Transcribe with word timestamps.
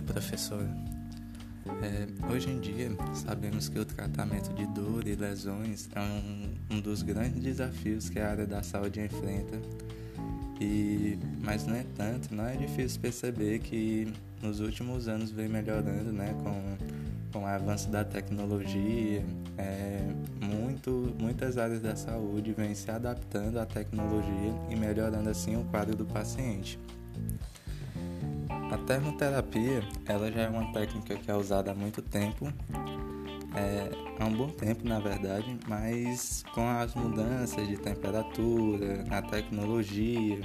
dia, 0.00 0.02
professor. 0.02 0.66
É, 1.82 2.32
hoje 2.32 2.50
em 2.50 2.58
dia, 2.58 2.90
sabemos 3.14 3.68
que 3.68 3.78
o 3.78 3.84
tratamento 3.84 4.52
de 4.54 4.66
dor 4.66 5.06
e 5.06 5.14
lesões 5.14 5.88
é 5.94 6.00
um, 6.00 6.76
um, 6.76 6.80
dos 6.80 7.02
grandes 7.02 7.42
desafios 7.42 8.08
que 8.08 8.18
a 8.18 8.30
área 8.30 8.46
da 8.46 8.62
saúde 8.62 9.00
enfrenta. 9.00 9.60
E, 10.60 11.18
mas, 11.42 11.66
no 11.66 11.76
entanto, 11.76 12.34
não 12.34 12.46
é 12.46 12.56
difícil 12.56 13.00
perceber 13.00 13.60
que 13.60 14.12
nos 14.42 14.60
últimos 14.60 15.08
anos 15.08 15.30
vem 15.30 15.48
melhorando 15.48 16.12
né, 16.12 16.34
com, 16.42 16.76
com 17.32 17.44
o 17.44 17.46
avanço 17.46 17.88
da 17.88 18.04
tecnologia. 18.04 19.24
É, 19.56 20.06
muito, 20.40 21.14
muitas 21.18 21.56
áreas 21.56 21.80
da 21.80 21.94
saúde 21.94 22.52
vêm 22.52 22.74
se 22.74 22.90
adaptando 22.90 23.58
à 23.58 23.66
tecnologia 23.66 24.54
e 24.70 24.76
melhorando 24.76 25.28
assim 25.28 25.56
o 25.56 25.64
quadro 25.64 25.94
do 25.94 26.04
paciente. 26.04 26.78
A 28.70 28.78
termoterapia, 28.78 29.82
ela 30.06 30.30
já 30.30 30.42
é 30.42 30.48
uma 30.48 30.72
técnica 30.72 31.16
que 31.16 31.30
é 31.30 31.34
usada 31.34 31.72
há 31.72 31.74
muito 31.74 32.00
tempo, 32.00 32.52
é, 33.56 33.90
há 34.18 34.24
um 34.24 34.32
bom 34.32 34.48
tempo 34.48 34.86
na 34.86 35.00
verdade, 35.00 35.58
mas 35.66 36.44
com 36.54 36.68
as 36.68 36.94
mudanças 36.94 37.66
de 37.66 37.76
temperatura, 37.76 39.04
na 39.04 39.22
tecnologia, 39.22 40.40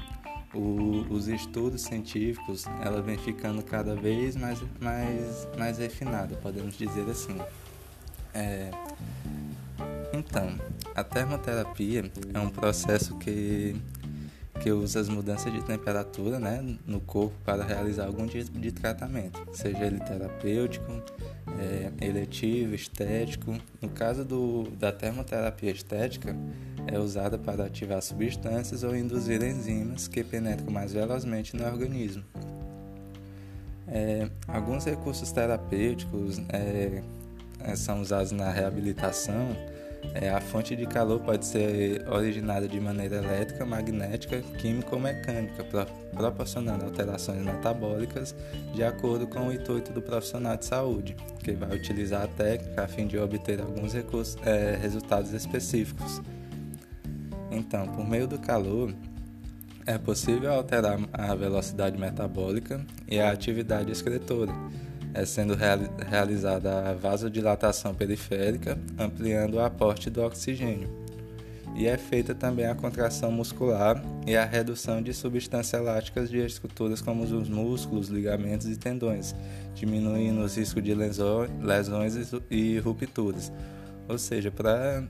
o, 0.56 1.06
os 1.10 1.28
estudos 1.28 1.84
científicos, 1.84 2.66
ela 2.84 3.02
vem 3.02 3.18
ficando 3.18 3.62
cada 3.62 3.96
vez 3.96 4.36
mais, 4.36 4.60
mais, 4.80 5.48
mais 5.58 5.78
refinada, 5.78 6.36
podemos 6.38 6.76
dizer 6.78 7.08
assim. 7.10 7.38
É, 8.34 8.72
então, 10.14 10.56
a 10.96 11.04
termoterapia 11.04 12.10
é 12.34 12.40
um 12.40 12.50
processo 12.50 13.16
que 13.18 13.76
que 14.62 14.72
usa 14.72 15.00
as 15.00 15.10
mudanças 15.10 15.52
de 15.52 15.62
temperatura 15.64 16.40
né, 16.40 16.78
no 16.86 17.00
corpo 17.00 17.36
para 17.44 17.64
realizar 17.64 18.06
algum 18.06 18.26
tipo 18.26 18.58
de 18.58 18.72
tratamento, 18.72 19.40
seja 19.54 19.86
ele 19.86 20.00
terapêutico, 20.00 21.02
é, 21.60 22.06
eletivo, 22.06 22.74
estético. 22.74 23.56
No 23.82 23.90
caso 23.90 24.24
do, 24.24 24.64
da 24.72 24.92
termoterapia 24.92 25.72
estética, 25.72 26.36
é 26.88 26.98
usada 26.98 27.38
para 27.38 27.66
ativar 27.66 28.02
substâncias 28.02 28.84
ou 28.84 28.96
induzir 28.96 29.42
enzimas 29.44 30.08
que 30.08 30.24
penetram 30.24 30.72
mais 30.72 30.94
velozmente 30.94 31.56
no 31.56 31.66
organismo. 31.66 32.24
É, 33.88 34.30
alguns 34.48 34.86
recursos 34.86 35.32
terapêuticos 35.32 36.42
é, 36.50 37.04
são 37.76 38.02
usados 38.02 38.32
na 38.32 38.52
reabilitação 38.52 39.56
é, 40.14 40.30
a 40.30 40.40
fonte 40.40 40.76
de 40.76 40.86
calor 40.86 41.20
pode 41.20 41.46
ser 41.46 42.08
originada 42.08 42.68
de 42.68 42.80
maneira 42.80 43.18
elétrica, 43.18 43.66
magnética, 43.66 44.42
química 44.58 44.96
ou 44.96 45.02
mecânica, 45.02 45.64
pro, 45.64 45.86
proporcionando 46.14 46.86
alterações 46.86 47.44
metabólicas 47.44 48.36
de 48.74 48.84
acordo 48.84 49.28
com 49.28 49.48
o 49.48 49.54
intuito 49.54 49.92
do 49.92 50.02
profissional 50.02 50.56
de 50.58 50.66
saúde, 50.66 51.16
que 51.44 51.52
vai 51.54 51.76
utilizar 51.76 52.24
a 52.24 52.28
técnica 52.28 52.84
a 52.84 52.88
fim 52.88 53.08
de 53.08 53.18
obter 53.18 53.60
alguns 53.60 53.94
recursos, 53.94 54.38
é, 54.46 54.78
resultados 54.82 55.34
específicos. 55.34 56.22
Então, 57.52 57.88
por 57.88 58.08
meio 58.08 58.28
do 58.28 58.38
calor, 58.38 58.94
é 59.86 59.98
possível 59.98 60.52
alterar 60.52 61.00
a 61.14 61.36
velocidade 61.36 61.98
metabólica 61.98 62.84
e 63.08 63.20
a 63.20 63.32
atividade 63.32 63.92
excretora 63.92 64.52
é 65.16 65.26
sendo 65.26 65.56
realizada 65.56 66.90
a 66.90 66.94
vasodilatação 66.94 67.96
periférica, 67.96 68.78
ampliando 69.00 69.54
o 69.56 69.62
aporte 69.62 70.10
do 70.10 70.22
oxigênio. 70.22 70.90
E 71.74 71.88
é 71.88 71.98
feita 71.98 72.36
também 72.36 72.66
a 72.68 72.76
contração 72.76 73.32
muscular 73.32 74.02
e 74.28 74.36
a 74.36 74.46
redução 74.46 75.02
de 75.02 75.14
substâncias 75.14 75.82
elásticas 75.82 76.30
de 76.30 76.38
estruturas 76.38 77.02
como 77.02 77.24
os 77.24 77.50
músculos, 77.50 78.10
ligamentos 78.10 78.68
e 78.68 78.76
tendões, 78.78 79.34
diminuindo 79.74 80.42
os 80.42 80.58
riscos 80.58 80.84
de 80.84 80.94
lesões 80.94 82.34
e 82.52 82.78
rupturas. 82.80 83.52
Ou 84.08 84.18
seja, 84.18 84.52
para 84.52 85.08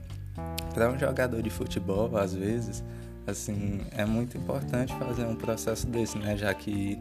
um 0.90 0.98
jogador 0.98 1.42
de 1.42 1.50
futebol, 1.50 2.16
às 2.16 2.32
vezes, 2.32 2.82
assim, 3.26 3.80
é 3.90 4.04
muito 4.04 4.38
importante 4.38 4.92
fazer 4.94 5.24
um 5.24 5.36
processo 5.36 5.86
desse, 5.86 6.16
né? 6.16 6.36
Já 6.36 6.54
que 6.54 6.98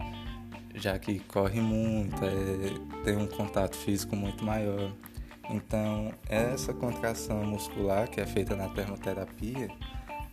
já 0.75 0.97
que 0.99 1.19
corre 1.19 1.61
muito, 1.61 2.15
é, 2.23 3.03
tem 3.03 3.15
um 3.17 3.27
contato 3.27 3.75
físico 3.75 4.15
muito 4.15 4.43
maior. 4.43 4.91
Então, 5.49 6.11
essa 6.27 6.73
contração 6.73 7.43
muscular 7.45 8.09
que 8.09 8.19
é 8.19 8.25
feita 8.25 8.55
na 8.55 8.67
termoterapia 8.69 9.69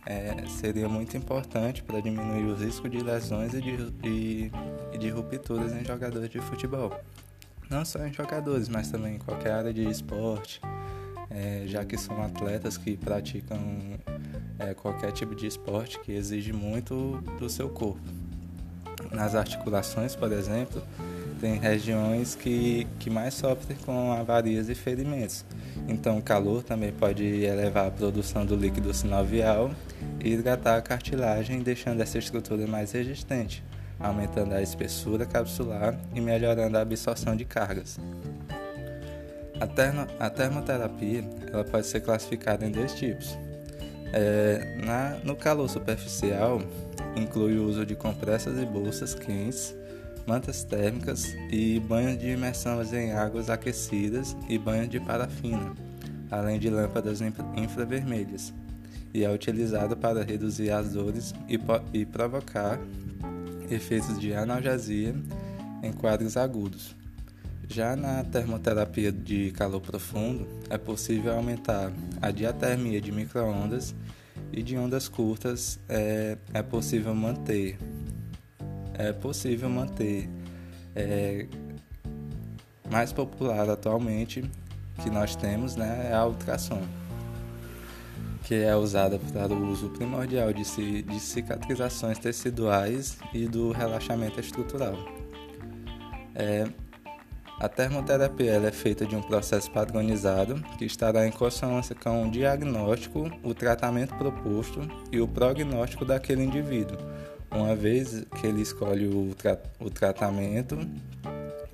é, 0.05 0.45
seria 0.47 0.89
muito 0.89 1.15
importante 1.15 1.83
para 1.83 2.01
diminuir 2.01 2.45
os 2.45 2.61
riscos 2.61 2.89
de 2.89 2.99
lesões 2.99 3.53
e 3.53 3.61
de, 3.61 4.51
e 4.91 4.97
de 4.97 5.09
rupturas 5.09 5.71
em 5.73 5.85
jogadores 5.85 6.29
de 6.29 6.39
futebol. 6.39 6.91
Não 7.69 7.85
só 7.85 8.05
em 8.05 8.11
jogadores, 8.11 8.67
mas 8.67 8.89
também 8.89 9.15
em 9.15 9.19
qualquer 9.19 9.51
área 9.51 9.73
de 9.73 9.87
esporte, 9.87 10.59
é, 11.29 11.63
já 11.65 11.85
que 11.85 11.97
são 11.97 12.21
atletas 12.21 12.77
que 12.77 12.97
praticam 12.97 13.59
é, 14.59 14.73
qualquer 14.73 15.11
tipo 15.11 15.33
de 15.33 15.47
esporte 15.47 15.99
que 15.99 16.11
exige 16.11 16.51
muito 16.51 17.21
do 17.39 17.49
seu 17.49 17.69
corpo 17.69 18.22
nas 19.13 19.35
articulações, 19.35 20.15
por 20.15 20.31
exemplo, 20.31 20.81
tem 21.39 21.55
regiões 21.55 22.35
que, 22.35 22.87
que 22.99 23.09
mais 23.09 23.33
sofrem 23.33 23.77
com 23.85 24.11
avarias 24.13 24.69
e 24.69 24.75
ferimentos. 24.75 25.43
Então, 25.87 26.17
o 26.17 26.21
calor 26.21 26.63
também 26.63 26.91
pode 26.91 27.23
elevar 27.23 27.87
a 27.87 27.91
produção 27.91 28.45
do 28.45 28.55
líquido 28.55 28.93
sinovial 28.93 29.71
e 30.23 30.31
hidratar 30.31 30.77
a 30.77 30.81
cartilagem, 30.81 31.61
deixando 31.61 32.01
essa 32.01 32.17
estrutura 32.17 32.65
mais 32.65 32.93
resistente, 32.93 33.63
aumentando 33.99 34.53
a 34.53 34.61
espessura 34.61 35.25
capsular 35.25 35.97
e 36.15 36.21
melhorando 36.21 36.77
a 36.77 36.81
absorção 36.81 37.35
de 37.35 37.43
cargas. 37.43 37.99
A, 39.59 40.25
a 40.25 40.29
termoterapia 40.29 41.23
ela 41.51 41.63
pode 41.63 41.87
ser 41.87 42.01
classificada 42.01 42.65
em 42.65 42.71
dois 42.71 42.93
tipos. 42.95 43.37
É, 44.13 44.77
na, 44.85 45.17
no 45.23 45.35
calor 45.35 45.67
superficial, 45.67 46.61
inclui 47.15 47.57
o 47.57 47.65
uso 47.65 47.83
de 47.85 47.95
compressas 47.95 48.61
e 48.61 48.65
bolsas 48.65 49.15
quentes, 49.15 49.75
mantas 50.27 50.63
térmicas 50.63 51.35
e 51.51 51.79
banhos 51.79 52.19
de 52.19 52.29
imersão 52.29 52.81
em 52.93 53.11
águas 53.11 53.49
aquecidas 53.49 54.37
e 54.47 54.57
banhos 54.57 54.89
de 54.89 54.99
parafina, 54.99 55.73
além 56.29 56.59
de 56.59 56.69
lâmpadas 56.69 57.21
infravermelhas, 57.55 58.53
e 59.13 59.23
é 59.23 59.31
utilizado 59.31 59.97
para 59.97 60.23
reduzir 60.23 60.69
as 60.69 60.93
dores 60.93 61.33
e, 61.49 61.59
e 61.91 62.05
provocar 62.05 62.79
efeitos 63.69 64.19
de 64.19 64.33
analgesia 64.33 65.15
em 65.81 65.91
quadros 65.91 66.37
agudos. 66.37 66.95
Já 67.67 67.95
na 67.95 68.23
termoterapia 68.23 69.11
de 69.11 69.51
calor 69.51 69.81
profundo, 69.81 70.47
é 70.69 70.77
possível 70.77 71.33
aumentar 71.33 71.91
a 72.21 72.29
diatermia 72.29 73.01
de 73.01 73.11
microondas 73.11 73.95
e 74.51 74.61
de 74.61 74.77
ondas 74.77 75.07
curtas 75.07 75.79
é, 75.89 76.37
é 76.53 76.61
possível 76.61 77.15
manter. 77.15 77.77
É 78.93 79.11
possível 79.11 79.69
manter. 79.69 80.29
É, 80.95 81.47
mais 82.93 83.11
popular 83.11 83.67
atualmente 83.67 84.43
que 85.01 85.09
nós 85.09 85.35
temos 85.35 85.75
né, 85.75 86.09
é 86.11 86.13
a 86.13 86.27
ultrassom, 86.27 86.83
que 88.43 88.53
é 88.53 88.75
usada 88.75 89.17
para 89.17 89.51
o 89.51 89.67
uso 89.71 89.89
primordial 89.89 90.53
de, 90.53 91.01
de 91.01 91.19
cicatrizações 91.19 92.19
teciduais 92.19 93.17
e 93.33 93.47
do 93.47 93.71
relaxamento 93.71 94.39
estrutural. 94.39 94.95
É, 96.35 96.67
a 97.63 97.69
termoterapia 97.69 98.55
é 98.55 98.71
feita 98.73 99.05
de 99.05 99.15
um 99.15 99.21
processo 99.21 99.71
padronizado 99.71 100.61
que 100.77 100.83
estará 100.83 101.25
em 101.25 101.31
consonância 101.31 101.95
com 101.95 102.27
o 102.27 102.29
diagnóstico, 102.29 103.31
o 103.41 103.53
tratamento 103.53 104.13
proposto 104.15 104.81
e 105.09 105.21
o 105.21 105.27
prognóstico 105.29 106.03
daquele 106.03 106.43
indivíduo, 106.43 106.97
uma 107.49 107.73
vez 107.73 108.25
que 108.37 108.47
ele 108.47 108.61
escolhe 108.61 109.07
o, 109.07 109.33
tra 109.33 109.57
o 109.79 109.89
tratamento 109.89 110.77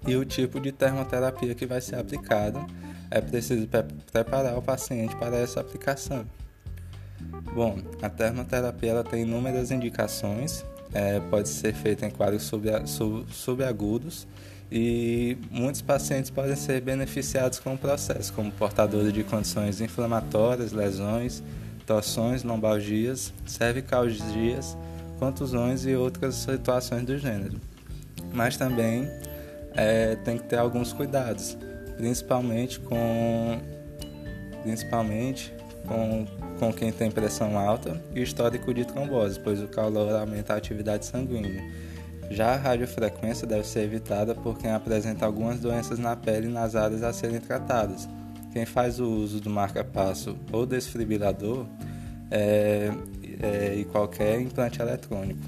e 0.07 0.15
o 0.15 0.23
tipo 0.23 0.59
de 0.59 0.71
termoterapia 0.71 1.55
que 1.55 1.65
vai 1.65 1.81
ser 1.81 1.95
aplicado, 1.95 2.63
é 3.09 3.19
preciso 3.19 3.67
pre 3.67 3.81
preparar 4.11 4.55
o 4.59 4.61
paciente 4.61 5.15
para 5.15 5.37
essa 5.37 5.59
aplicação. 5.59 6.23
Bom, 7.55 7.79
a 7.99 8.09
termoterapia 8.09 8.91
ela 8.91 9.03
tem 9.03 9.23
inúmeras 9.23 9.71
indicações, 9.71 10.63
é, 10.93 11.19
pode 11.19 11.49
ser 11.49 11.73
feita 11.73 12.05
em 12.05 12.11
quadros 12.11 12.43
subagudos 12.43 12.91
sub, 12.91 13.25
sub 13.33 13.63
e 14.71 15.37
muitos 15.49 15.81
pacientes 15.81 16.29
podem 16.29 16.55
ser 16.55 16.81
beneficiados 16.81 17.59
com 17.59 17.73
o 17.73 17.77
processo, 17.77 18.31
como 18.33 18.51
portadores 18.51 19.11
de 19.11 19.23
condições 19.23 19.81
inflamatórias, 19.81 20.71
lesões, 20.71 21.41
torções, 21.85 22.43
lombalgias, 22.43 23.33
cervicalgias, 23.47 24.77
contusões 25.17 25.85
e 25.85 25.95
outras 25.95 26.35
situações 26.35 27.03
do 27.03 27.17
gênero. 27.17 27.59
Mas 28.31 28.57
também 28.57 29.07
é, 29.73 30.15
tem 30.17 30.37
que 30.37 30.43
ter 30.43 30.57
alguns 30.57 30.93
cuidados, 30.93 31.57
principalmente 31.97 32.79
com 32.79 33.59
principalmente 34.61 35.53
com, 35.87 36.27
com 36.59 36.73
quem 36.73 36.91
tem 36.91 37.09
pressão 37.09 37.57
alta 37.57 37.99
e 38.13 38.21
histórico 38.21 38.73
de 38.73 38.85
trombose, 38.85 39.39
pois 39.39 39.61
o 39.63 39.67
calor 39.67 40.13
aumenta 40.13 40.53
a 40.53 40.57
atividade 40.57 41.05
sanguínea 41.05 41.63
Já 42.29 42.53
a 42.53 42.55
radiofrequência 42.55 43.47
deve 43.47 43.65
ser 43.65 43.81
evitada 43.81 44.35
por 44.35 44.57
quem 44.57 44.71
apresenta 44.71 45.25
algumas 45.25 45.59
doenças 45.59 45.97
na 45.97 46.15
pele 46.15 46.47
e 46.47 46.51
nas 46.51 46.75
áreas 46.75 47.01
a 47.01 47.11
serem 47.11 47.39
tratadas. 47.39 48.07
Quem 48.53 48.65
faz 48.65 48.99
o 48.99 49.07
uso 49.07 49.39
do 49.39 49.49
marca-passo 49.49 50.37
ou 50.51 50.65
desfibrilador 50.65 51.65
é, 52.31 52.91
é, 53.41 53.75
e 53.75 53.85
qualquer 53.85 54.39
implante 54.39 54.81
eletrônico. 54.81 55.41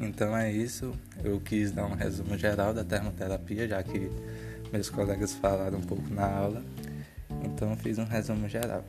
Então 0.00 0.36
é 0.36 0.50
isso. 0.50 0.94
Eu 1.22 1.40
quis 1.40 1.70
dar 1.70 1.86
um 1.86 1.94
resumo 1.94 2.36
geral 2.36 2.72
da 2.74 2.84
termoterapia, 2.84 3.68
já 3.68 3.82
que 3.82 4.10
meus 4.72 4.90
colegas 4.90 5.32
falaram 5.34 5.78
um 5.78 5.82
pouco 5.82 6.12
na 6.12 6.26
aula. 6.26 6.62
Então 7.44 7.76
fiz 7.76 7.98
um 7.98 8.04
resumo 8.04 8.48
geral. 8.48 8.84